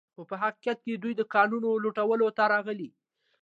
[0.13, 2.89] خو په حقیقت کې دوی د کانونو لوټولو ته راغلي